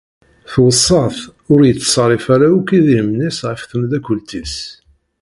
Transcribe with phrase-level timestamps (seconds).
[0.51, 1.19] Tweṣṣa-t
[1.53, 4.55] ur yetṣerrif ara yakk idrimen-is ɣef temdakult-is.